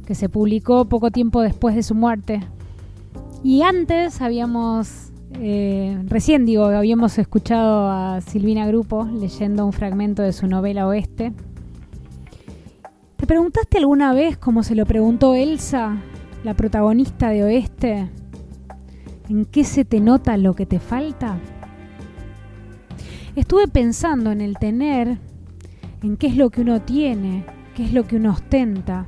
[0.07, 2.39] que se publicó poco tiempo después de su muerte.
[3.43, 5.11] Y antes habíamos,
[5.41, 11.33] eh, recién digo, habíamos escuchado a Silvina Grupo leyendo un fragmento de su novela Oeste.
[13.17, 15.97] ¿Te preguntaste alguna vez, como se lo preguntó Elsa,
[16.45, 18.09] la protagonista de Oeste,
[19.29, 21.39] ¿En qué se te nota lo que te falta?
[23.37, 25.19] Estuve pensando en el tener,
[26.03, 29.07] en qué es lo que uno tiene, qué es lo que uno ostenta.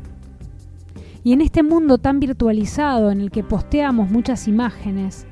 [1.25, 5.27] Y en este mundo tan virtualizado en el que posteamos muchas imágenes,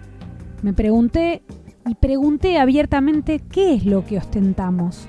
[0.62, 1.42] me pregunté
[1.86, 5.06] y pregunté abiertamente qué es lo que ostentamos.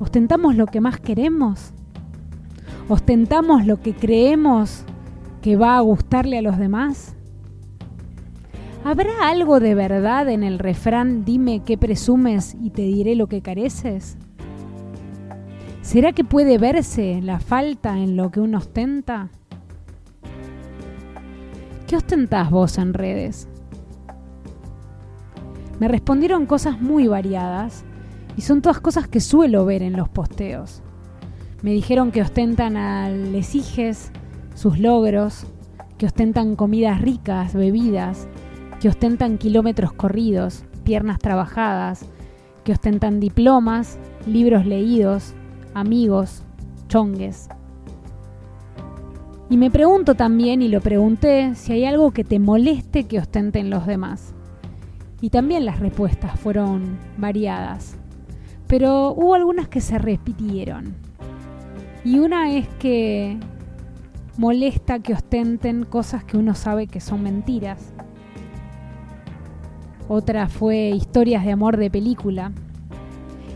[0.00, 1.74] ¿Ostentamos lo que más queremos?
[2.88, 4.84] ¿Ostentamos lo que creemos
[5.42, 7.13] que va a gustarle a los demás?
[8.86, 13.40] ¿Habrá algo de verdad en el refrán dime qué presumes y te diré lo que
[13.40, 14.18] careces?
[15.80, 19.30] ¿Será que puede verse la falta en lo que uno ostenta?
[21.86, 23.48] ¿Qué ostentás vos en redes?
[25.80, 27.86] Me respondieron cosas muy variadas
[28.36, 30.82] y son todas cosas que suelo ver en los posteos.
[31.62, 34.10] Me dijeron que ostentan a lesijes,
[34.54, 35.46] sus logros,
[35.96, 38.28] que ostentan comidas ricas, bebidas,
[38.84, 42.04] que ostentan kilómetros corridos, piernas trabajadas,
[42.64, 45.32] que ostentan diplomas, libros leídos,
[45.72, 46.42] amigos,
[46.86, 47.48] chongues.
[49.48, 53.70] Y me pregunto también, y lo pregunté, si hay algo que te moleste que ostenten
[53.70, 54.34] los demás.
[55.22, 57.96] Y también las respuestas fueron variadas,
[58.66, 60.94] pero hubo algunas que se repitieron.
[62.04, 63.38] Y una es que
[64.36, 67.94] molesta que ostenten cosas que uno sabe que son mentiras
[70.08, 72.52] otra fue Historias de Amor de Película.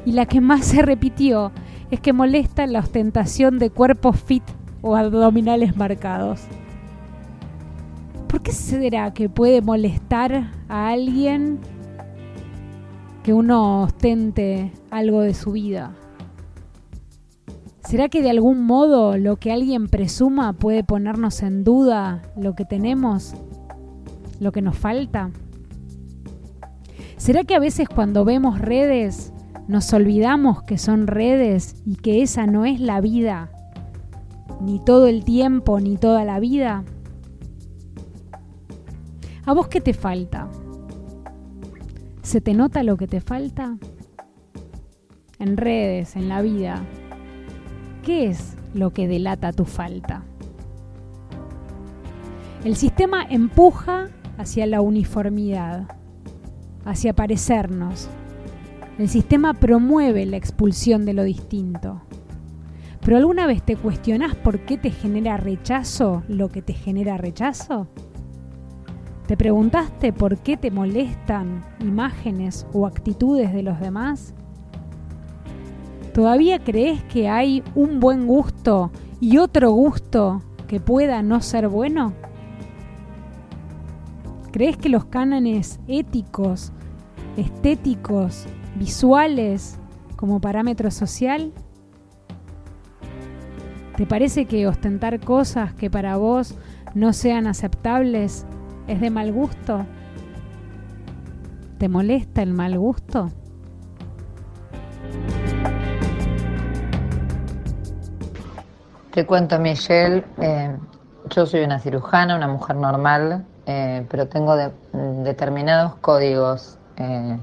[0.04, 1.52] Y la que más se repitió
[1.90, 4.42] es que molesta la ostentación de cuerpos fit
[4.80, 6.42] o abdominales marcados.
[8.28, 11.58] ¿Por qué será que puede molestar a alguien
[13.22, 15.92] que uno ostente algo de su vida?
[17.84, 22.66] ¿Será que de algún modo lo que alguien presuma puede ponernos en duda lo que
[22.66, 23.34] tenemos,
[24.40, 25.30] lo que nos falta?
[27.18, 29.32] ¿Será que a veces cuando vemos redes
[29.66, 33.50] nos olvidamos que son redes y que esa no es la vida?
[34.60, 36.84] Ni todo el tiempo, ni toda la vida.
[39.44, 40.48] ¿A vos qué te falta?
[42.22, 43.76] ¿Se te nota lo que te falta?
[45.40, 46.84] En redes, en la vida.
[48.04, 50.22] ¿Qué es lo que delata tu falta?
[52.64, 54.06] El sistema empuja
[54.38, 55.97] hacia la uniformidad
[56.84, 58.08] hacia parecernos.
[58.98, 62.02] El sistema promueve la expulsión de lo distinto.
[63.00, 67.86] ¿Pero alguna vez te cuestionás por qué te genera rechazo lo que te genera rechazo?
[69.26, 74.34] ¿Te preguntaste por qué te molestan imágenes o actitudes de los demás?
[76.14, 82.14] ¿Todavía crees que hay un buen gusto y otro gusto que pueda no ser bueno?
[84.58, 86.72] ¿Crees que los cánones éticos,
[87.36, 88.44] estéticos,
[88.74, 89.78] visuales
[90.16, 91.52] como parámetro social?
[93.96, 96.56] ¿Te parece que ostentar cosas que para vos
[96.92, 98.46] no sean aceptables
[98.88, 99.86] es de mal gusto?
[101.78, 103.30] ¿Te molesta el mal gusto?
[109.12, 110.76] Te cuento, Michelle, eh,
[111.30, 114.56] yo soy una cirujana, una mujer normal, eh, pero tengo
[114.94, 117.36] determinados códigos eh,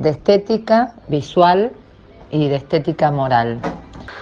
[0.00, 1.70] de estética visual
[2.32, 3.60] y de estética moral.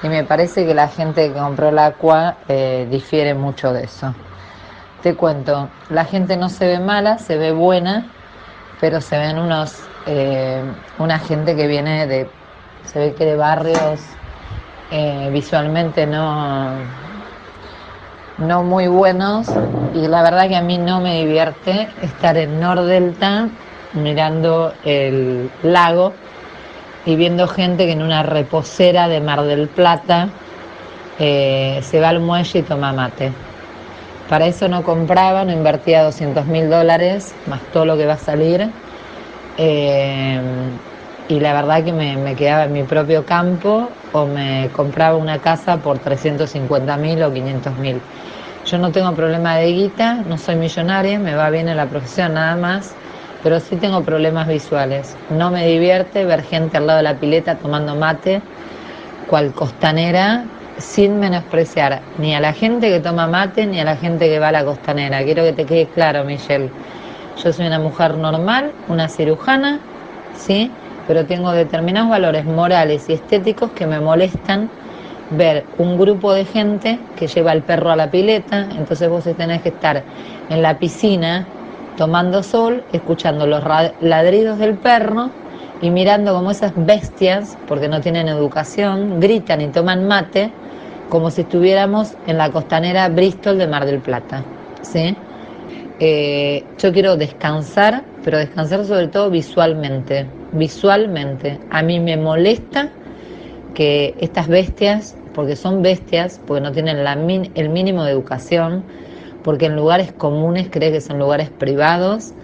[0.02, 4.14] Y me parece que la gente que compró el agua eh, difiere mucho de eso.
[5.02, 8.04] Te cuento, la gente no se ve mala, se ve buena,
[8.78, 9.82] pero se ven unos,
[10.98, 12.28] una gente que viene de,
[12.84, 14.00] se ve que de barrios
[15.30, 17.03] visualmente no,
[18.38, 19.48] no muy buenos
[19.94, 23.48] y la verdad que a mí no me divierte estar en Nordelta
[23.92, 26.12] mirando el lago
[27.06, 30.30] y viendo gente que en una reposera de Mar del Plata
[31.18, 33.32] eh, se va al muelle y toma mate.
[34.28, 38.18] Para eso no compraba, no invertía 200 mil dólares, más todo lo que va a
[38.18, 38.68] salir.
[39.58, 40.40] Eh,
[41.28, 45.38] y la verdad que me, me, quedaba en mi propio campo o me compraba una
[45.38, 48.00] casa por 350 mil o 500 mil.
[48.66, 52.34] Yo no tengo problema de guita, no soy millonaria, me va bien en la profesión
[52.34, 52.94] nada más,
[53.42, 55.16] pero sí tengo problemas visuales.
[55.30, 58.40] No me divierte ver gente al lado de la pileta tomando mate,
[59.28, 60.44] cual costanera,
[60.78, 64.48] sin menospreciar ni a la gente que toma mate ni a la gente que va
[64.48, 65.22] a la costanera.
[65.24, 66.70] Quiero que te quede claro, Michelle.
[67.42, 69.80] Yo soy una mujer normal, una cirujana,
[70.36, 70.70] ¿sí?
[71.06, 74.70] Pero tengo determinados valores morales y estéticos que me molestan
[75.30, 79.62] ver un grupo de gente que lleva al perro a la pileta, entonces vos tenés
[79.62, 80.02] que estar
[80.48, 81.46] en la piscina
[81.96, 83.62] tomando sol, escuchando los
[84.00, 85.30] ladridos del perro
[85.80, 90.50] y mirando como esas bestias, porque no tienen educación, gritan y toman mate
[91.08, 94.42] como si estuviéramos en la costanera Bristol de Mar del Plata.
[94.82, 95.16] ¿sí?
[96.00, 100.26] Eh, yo quiero descansar, pero descansar sobre todo visualmente.
[100.54, 101.58] Visualmente.
[101.70, 102.90] A mí me molesta
[103.74, 108.84] que estas bestias, porque son bestias, porque no tienen la el mínimo de educación,
[109.42, 112.34] porque en lugares comunes creen que son lugares privados,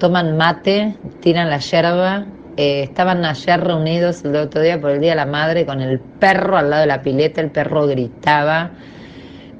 [0.00, 2.26] toman mate, tiran la yerba.
[2.56, 5.98] Eh, estaban ayer reunidos el otro día por el Día de la Madre con el
[5.98, 8.72] perro al lado de la pileta, el perro gritaba.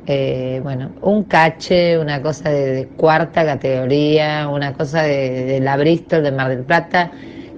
[0.07, 6.23] Eh, bueno, un cache, una cosa de, cuarta categoría, una cosa de, de, la Bristol
[6.25, 7.11] de Mar del Plata.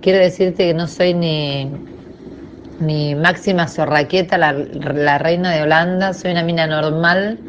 [0.07, 1.69] Quiero decirte que no soy ni,
[2.79, 7.41] ni Máxima Zorraqueta, la, la reina de Holanda, soy una mina normal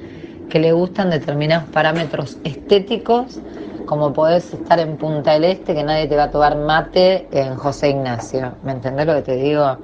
[0.50, 3.40] que le gustan determinados parámetros estéticos,
[3.86, 7.54] como podés estar en Punta del Este, que nadie te va a tomar mate en
[7.58, 8.56] José Ignacio.
[8.64, 9.78] ¿Me entendés lo que te digo?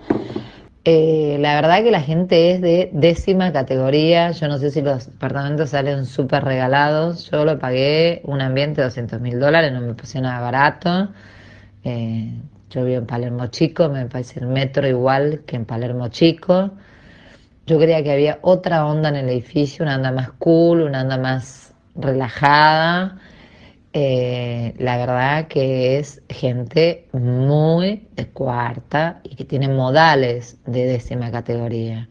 [0.83, 4.31] Eh, la verdad que la gente es de décima categoría.
[4.31, 7.29] Yo no sé si los departamentos salen súper regalados.
[7.29, 11.09] Yo lo pagué un ambiente de 200 mil dólares, no me pareció nada barato.
[11.83, 12.31] Eh,
[12.73, 16.71] yo vivo en Palermo Chico, me parece el metro igual que en Palermo Chico.
[17.67, 21.17] Yo creía que había otra onda en el edificio, una onda más cool, una onda
[21.19, 23.19] más relajada.
[23.93, 31.29] Eh, la verdad que es gente muy de cuarta y que tiene modales de décima
[31.31, 32.09] categoría.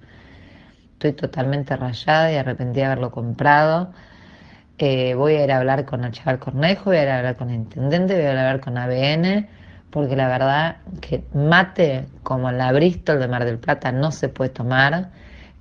[0.93, 3.93] Estoy totalmente rayada y arrepentida de haberlo comprado.
[4.79, 7.37] Eh, voy a ir a hablar con el chaval Cornejo, voy a ir a hablar
[7.37, 9.49] con el intendente, voy a hablar con ABN,
[9.93, 14.51] porque la verdad que mate como la Bristol de Mar del Plata no se puede
[14.51, 15.11] tomar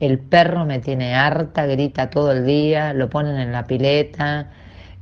[0.02, 4.52] el perro me tiene harta, grita todo el día, lo ponen en la pileta,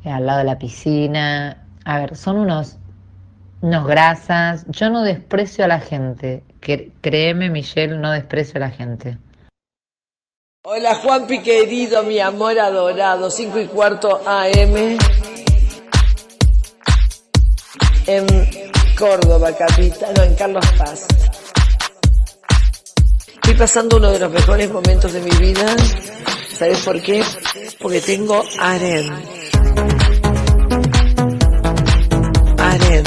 [0.03, 1.65] eh, al lado de la piscina.
[1.85, 2.75] A ver, son unos,
[3.61, 4.65] unos grasas.
[4.67, 6.43] Yo no desprecio a la gente.
[6.59, 9.17] créeme, Michelle, no desprecio a la gente.
[10.65, 14.97] Hola Juanpi querido, mi amor adorado, 5 y cuarto AM
[18.05, 18.68] en
[18.99, 21.07] Córdoba, capital, no, en Carlos Paz.
[23.35, 25.73] Estoy pasando uno de los mejores momentos de mi vida.
[26.51, 27.23] ¿Sabes por qué?
[27.79, 29.09] Porque tengo Aren.
[32.57, 33.03] Aren.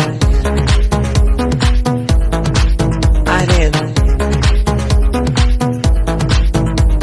[3.26, 3.72] Aren.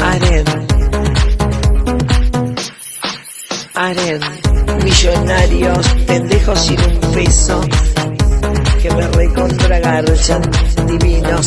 [0.00, 0.46] Aren.
[3.76, 4.20] Aren.
[4.82, 7.60] Millonarios, pendejos sin un peso
[8.82, 10.42] que me recontra garchan
[10.86, 11.46] divinos.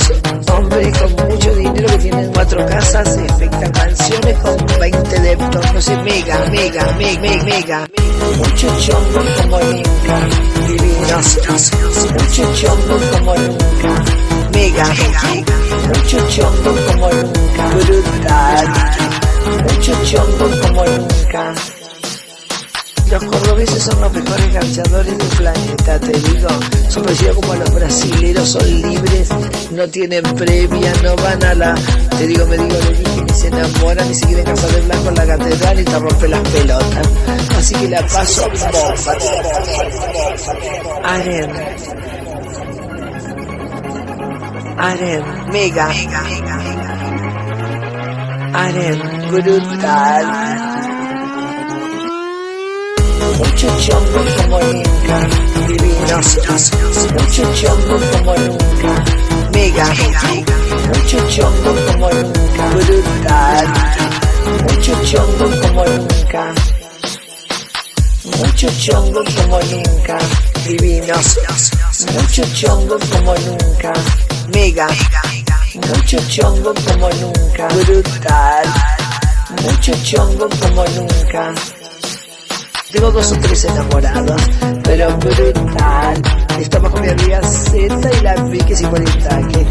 [0.52, 5.98] Hombre con mucho dinero que tienen cuatro casas, efecta canciones con 20 deptos, no sé,
[5.98, 7.88] mega, mega, mega, mega, mega.
[8.38, 10.28] Mucho chongo como nunca,
[10.68, 11.40] divinos.
[12.14, 14.04] Mucho chongo como nunca,
[14.54, 14.86] mega,
[15.88, 18.74] mucho chongo como nunca, brutal.
[19.64, 21.83] Mucho chongo como nunca.
[23.14, 26.48] Los cordobeses son los mejores garchadores del planeta, te digo.
[26.90, 29.30] Son parecidos como los brasileros, son libres,
[29.70, 31.76] no tienen previa, no van a la...
[32.18, 35.10] Te digo, me digo, le dije, ni se enamoran, ni se quieren casar de blanco
[35.10, 37.10] en la catedral y te rompe las pelotas.
[37.56, 39.18] Así que la paso bomba.
[41.04, 41.52] Aren.
[44.80, 45.94] Aren, mega.
[48.54, 50.64] Aren, brutal
[53.54, 55.28] mucho chongo como nunca,
[55.68, 56.40] divinos,
[57.14, 59.04] mucho chongo como nunca,
[59.54, 59.86] mega,
[60.88, 63.74] mucho chongo como nunca, brutal,
[64.64, 66.54] mucho chongo como nunca,
[68.40, 70.18] mucho chongo como nunca,
[70.66, 71.40] divinos,
[72.12, 73.94] mucho chongo como nunca,
[74.52, 74.88] mega,
[75.76, 78.66] mucho chongo como nunca, brutal,
[79.62, 81.83] mucho chongo como nunca.
[82.94, 84.42] Tengo dos o tres enamorados,
[84.84, 86.22] pero brutal.
[86.60, 89.66] Estaba con mi amiga Z y la sin que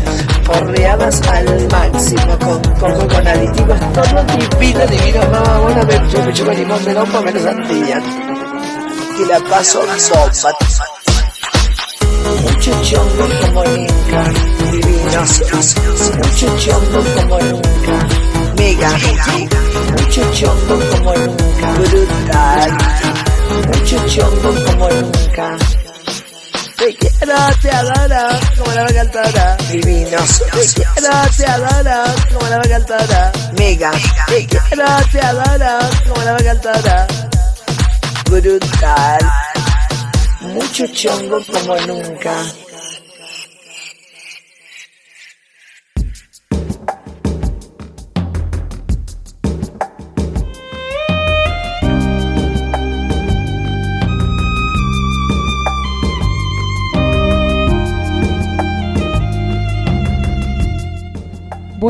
[0.44, 6.50] porreadas al máximo, con, con, con aditivos, todo divino, divino, mamá, bueno, me, me chupo
[6.50, 8.02] limón de no menos sandía.
[9.20, 10.52] Y la paso bomba.
[12.42, 14.32] mucho chongo como nunca,
[14.72, 15.44] divinos,
[16.16, 18.90] mucho chongo como nunca, mega,
[19.98, 22.70] mucho chongo como nunca, brutal,
[23.66, 25.56] mucho chongo como nunca.
[26.76, 29.56] Te quiero, te adoro, como la vaca altora.
[29.70, 30.42] Divinos.
[30.52, 33.32] Te quiero, te adoro, como la vaca altora.
[33.56, 33.90] Mega.
[34.26, 37.06] Te quiero, te adoro, como la vaca altora.
[38.30, 39.18] Brutal.
[40.40, 42.34] Mucho chongo como nunca.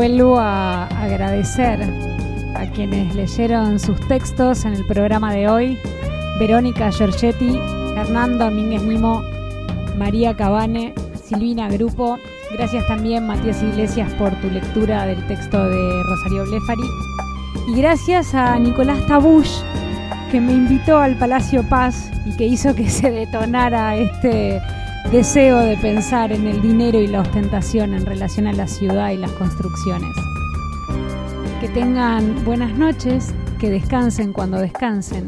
[0.05, 1.79] Vuelvo a agradecer
[2.55, 5.79] a quienes leyeron sus textos en el programa de hoy.
[6.39, 7.57] Verónica Giorgetti,
[7.95, 9.23] Hernando Domínguez Mimo,
[9.97, 10.93] María Cabane,
[11.23, 12.17] Silvina Grupo.
[12.51, 16.83] Gracias también Matías Iglesias por tu lectura del texto de Rosario Blefari.
[17.69, 19.61] Y gracias a Nicolás Tabush,
[20.29, 24.59] que me invitó al Palacio Paz y que hizo que se detonara este
[25.11, 29.17] deseo de pensar en el dinero y la ostentación en relación a la ciudad y
[29.17, 30.15] las construcciones.
[31.59, 35.27] Que tengan buenas noches, que descansen cuando descansen.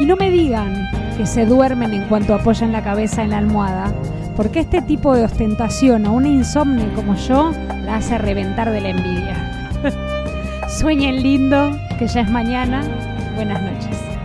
[0.00, 0.74] Y no me digan
[1.16, 3.92] que se duermen en cuanto apoyan la cabeza en la almohada,
[4.36, 7.52] porque este tipo de ostentación a una insomne como yo
[7.84, 9.70] la hace reventar de la envidia.
[10.68, 12.82] Sueñen lindo, que ya es mañana.
[13.36, 14.19] Buenas noches.